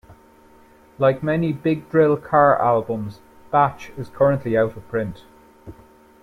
Like 0.97 1.21
many 1.21 1.53
Big 1.53 1.87
Drill 1.91 2.17
Car 2.17 2.59
albums, 2.59 3.19
"Batch" 3.51 3.91
is 3.97 4.09
currently 4.09 4.57
out 4.57 4.75
of 4.75 4.87
print. 4.87 5.25